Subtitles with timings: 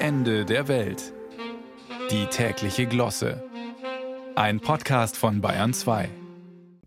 [0.00, 1.12] Ende der Welt.
[2.12, 3.42] Die tägliche Glosse.
[4.36, 6.08] Ein Podcast von Bayern 2.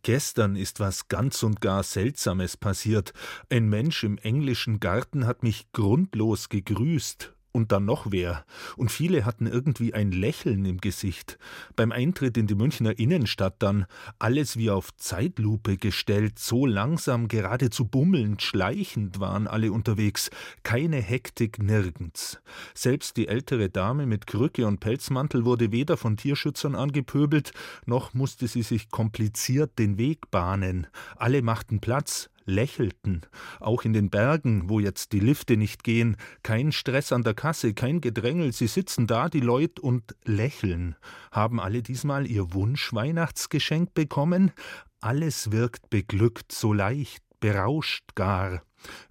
[0.01, 3.11] Gestern ist was ganz und gar Seltsames passiert.
[3.49, 8.45] Ein Mensch im englischen Garten hat mich grundlos gegrüßt und dann noch wer.
[8.77, 11.37] Und viele hatten irgendwie ein Lächeln im Gesicht.
[11.75, 13.85] Beim Eintritt in die Münchner Innenstadt dann
[14.19, 20.29] alles wie auf Zeitlupe gestellt, so langsam, geradezu bummelnd, schleichend waren alle unterwegs.
[20.63, 22.41] Keine Hektik nirgends.
[22.73, 27.51] Selbst die ältere Dame mit Krücke und Pelzmantel wurde weder von Tierschützern angepöbelt,
[27.85, 30.87] noch musste sie sich kompliziert den Weg bahnen.
[31.15, 33.21] Alle machten Platz, lächelten.
[33.59, 37.73] Auch in den Bergen, wo jetzt die Lifte nicht gehen, kein Stress an der Kasse,
[37.73, 40.95] kein Gedrängel, sie sitzen da, die Leut, und lächeln.
[41.31, 44.51] Haben alle diesmal ihr Wunsch-Weihnachtsgeschenk bekommen?
[44.99, 48.63] Alles wirkt beglückt, so leicht, berauscht gar.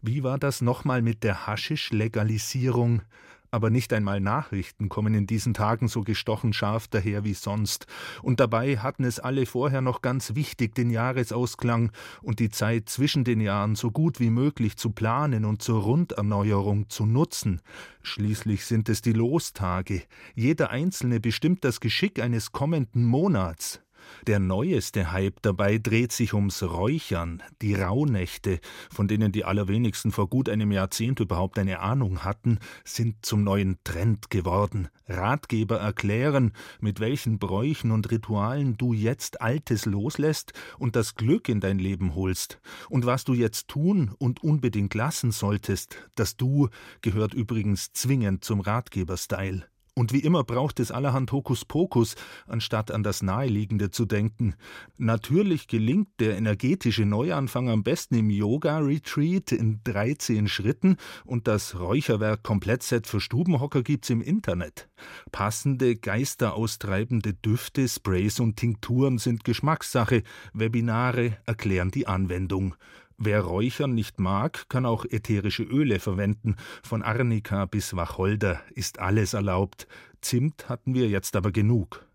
[0.02, 3.02] Wie war das nochmal mit der Haschisch-Legalisierung?
[3.50, 7.86] Aber nicht einmal Nachrichten kommen in diesen Tagen so gestochen scharf daher wie sonst,
[8.22, 13.24] und dabei hatten es alle vorher noch ganz wichtig, den Jahresausklang und die Zeit zwischen
[13.24, 17.60] den Jahren so gut wie möglich zu planen und zur Runderneuerung zu nutzen.
[18.02, 20.02] Schließlich sind es die Lostage,
[20.34, 23.80] jeder einzelne bestimmt das Geschick eines kommenden Monats.
[24.26, 30.28] Der neueste Hype dabei dreht sich ums Räuchern, die Rauhnächte, von denen die allerwenigsten vor
[30.28, 34.88] gut einem Jahrzehnt überhaupt eine Ahnung hatten, sind zum neuen Trend geworden.
[35.06, 41.60] Ratgeber erklären, mit welchen Bräuchen und Ritualen du jetzt Altes loslässt und das Glück in
[41.60, 42.60] dein Leben holst.
[42.88, 46.68] Und was du jetzt tun und unbedingt lassen solltest, das Du
[47.02, 49.66] gehört übrigens zwingend zum Ratgeber-Style.
[50.00, 52.14] Und wie immer braucht es allerhand Hokuspokus,
[52.46, 54.54] anstatt an das Naheliegende zu denken.
[54.96, 63.06] Natürlich gelingt der energetische Neuanfang am besten im Yoga-Retreat in 13 Schritten und das Räucherwerk-Komplettset
[63.06, 64.88] für Stubenhocker gibt's im Internet.
[65.32, 70.22] Passende, geisteraustreibende Düfte, Sprays und Tinkturen sind Geschmackssache.
[70.54, 72.74] Webinare erklären die Anwendung.
[73.22, 76.56] Wer Räuchern nicht mag, kann auch ätherische Öle verwenden.
[76.82, 79.86] Von Arnika bis Wacholder ist alles erlaubt.
[80.22, 82.06] Zimt hatten wir jetzt aber genug.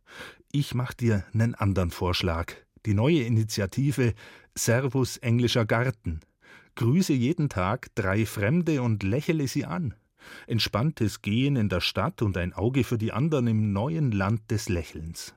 [0.51, 2.53] Ich mach dir nen anderen Vorschlag.
[2.87, 4.15] Die neue Initiative
[4.55, 6.21] Servus englischer Garten.
[6.73, 9.93] Grüße jeden Tag drei Fremde und lächele sie an.
[10.47, 14.69] Entspanntes Gehen in der Stadt und ein Auge für die anderen im neuen Land des
[14.69, 15.35] Lächelns.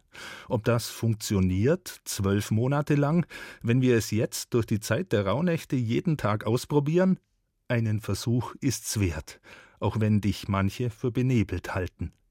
[0.48, 3.26] Ob das funktioniert, zwölf Monate lang,
[3.62, 7.18] wenn wir es jetzt durch die Zeit der Rauhnächte jeden Tag ausprobieren?
[7.68, 9.40] Einen Versuch ist's wert,
[9.78, 12.12] auch wenn dich manche für benebelt halten.